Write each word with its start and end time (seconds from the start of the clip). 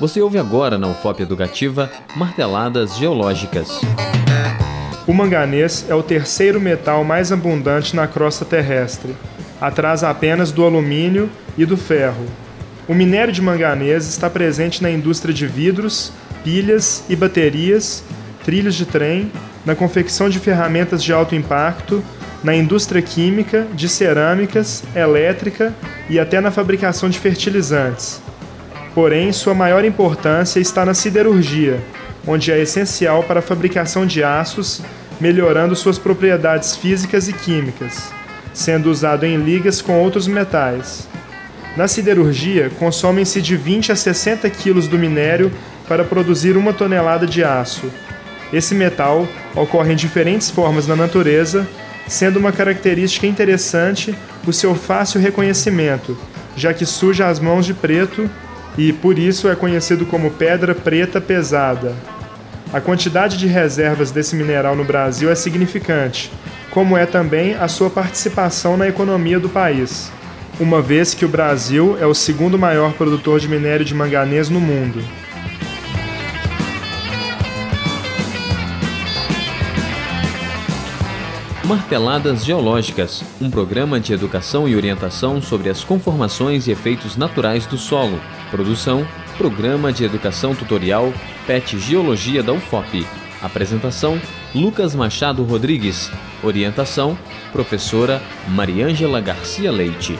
Você 0.00 0.20
ouve 0.20 0.38
agora 0.38 0.76
na 0.76 0.88
UFOP 0.88 1.22
Educativa 1.22 1.90
Marteladas 2.16 2.96
Geológicas. 2.96 3.80
O 5.06 5.12
manganês 5.12 5.86
é 5.88 5.94
o 5.94 6.02
terceiro 6.02 6.60
metal 6.60 7.04
mais 7.04 7.30
abundante 7.30 7.94
na 7.94 8.08
crosta 8.08 8.44
terrestre, 8.44 9.14
atrás 9.60 10.02
apenas 10.02 10.50
do 10.50 10.64
alumínio 10.64 11.30
e 11.56 11.64
do 11.64 11.76
ferro. 11.76 12.26
O 12.88 12.94
minério 12.94 13.32
de 13.32 13.40
manganês 13.40 14.08
está 14.08 14.28
presente 14.28 14.82
na 14.82 14.90
indústria 14.90 15.32
de 15.32 15.46
vidros, 15.46 16.12
pilhas 16.42 17.04
e 17.08 17.14
baterias, 17.14 18.02
trilhos 18.44 18.74
de 18.74 18.84
trem, 18.84 19.30
na 19.64 19.74
confecção 19.76 20.28
de 20.28 20.40
ferramentas 20.40 21.02
de 21.02 21.12
alto 21.12 21.34
impacto, 21.34 22.02
na 22.42 22.54
indústria 22.54 23.00
química, 23.00 23.66
de 23.72 23.88
cerâmicas, 23.88 24.82
elétrica 24.94 25.72
e 26.10 26.18
até 26.18 26.40
na 26.40 26.50
fabricação 26.50 27.08
de 27.08 27.18
fertilizantes. 27.18 28.20
Porém, 28.94 29.32
sua 29.32 29.54
maior 29.54 29.84
importância 29.84 30.60
está 30.60 30.84
na 30.84 30.94
siderurgia, 30.94 31.82
onde 32.26 32.52
é 32.52 32.60
essencial 32.60 33.24
para 33.24 33.40
a 33.40 33.42
fabricação 33.42 34.06
de 34.06 34.22
aços, 34.22 34.82
melhorando 35.20 35.74
suas 35.74 35.98
propriedades 35.98 36.76
físicas 36.76 37.28
e 37.28 37.32
químicas, 37.32 38.12
sendo 38.52 38.90
usado 38.90 39.26
em 39.26 39.36
ligas 39.36 39.82
com 39.82 39.98
outros 39.98 40.28
metais. 40.28 41.08
Na 41.76 41.88
siderurgia, 41.88 42.70
consomem-se 42.78 43.42
de 43.42 43.56
20 43.56 43.90
a 43.90 43.96
60 43.96 44.48
quilos 44.50 44.86
do 44.86 44.96
minério 44.96 45.50
para 45.88 46.04
produzir 46.04 46.56
uma 46.56 46.72
tonelada 46.72 47.26
de 47.26 47.42
aço. 47.42 47.90
Esse 48.52 48.76
metal 48.76 49.26
ocorre 49.56 49.92
em 49.92 49.96
diferentes 49.96 50.50
formas 50.50 50.86
na 50.86 50.94
natureza, 50.94 51.66
sendo 52.06 52.38
uma 52.38 52.52
característica 52.52 53.26
interessante 53.26 54.14
o 54.46 54.52
seu 54.52 54.76
fácil 54.76 55.20
reconhecimento, 55.20 56.16
já 56.54 56.72
que 56.72 56.86
suja 56.86 57.26
as 57.26 57.40
mãos 57.40 57.66
de 57.66 57.74
preto 57.74 58.30
e 58.76 58.92
por 58.92 59.18
isso 59.18 59.48
é 59.48 59.54
conhecido 59.54 60.04
como 60.06 60.30
pedra 60.30 60.74
preta 60.74 61.20
pesada. 61.20 61.94
A 62.72 62.80
quantidade 62.80 63.36
de 63.36 63.46
reservas 63.46 64.10
desse 64.10 64.34
mineral 64.34 64.74
no 64.74 64.84
Brasil 64.84 65.30
é 65.30 65.34
significante, 65.34 66.32
como 66.70 66.96
é 66.96 67.06
também 67.06 67.54
a 67.54 67.68
sua 67.68 67.88
participação 67.88 68.76
na 68.76 68.88
economia 68.88 69.38
do 69.38 69.48
país, 69.48 70.10
uma 70.58 70.82
vez 70.82 71.14
que 71.14 71.24
o 71.24 71.28
Brasil 71.28 71.96
é 72.00 72.06
o 72.06 72.14
segundo 72.14 72.58
maior 72.58 72.92
produtor 72.94 73.38
de 73.38 73.48
minério 73.48 73.84
de 73.84 73.94
manganês 73.94 74.48
no 74.48 74.60
mundo. 74.60 75.02
Marteladas 81.64 82.44
Geológicas, 82.44 83.24
um 83.40 83.50
programa 83.50 83.98
de 83.98 84.12
educação 84.12 84.68
e 84.68 84.76
orientação 84.76 85.40
sobre 85.40 85.70
as 85.70 85.82
conformações 85.82 86.66
e 86.66 86.70
efeitos 86.70 87.16
naturais 87.16 87.66
do 87.66 87.78
solo. 87.78 88.20
Produção: 88.50 89.06
Programa 89.38 89.90
de 89.90 90.04
Educação 90.04 90.54
Tutorial 90.54 91.10
PET 91.46 91.78
Geologia 91.78 92.42
da 92.42 92.52
UFOP. 92.52 93.06
Apresentação: 93.40 94.20
Lucas 94.54 94.94
Machado 94.94 95.42
Rodrigues. 95.42 96.10
Orientação: 96.42 97.16
Professora 97.50 98.20
Mariângela 98.48 99.20
Garcia 99.22 99.72
Leite. 99.72 100.18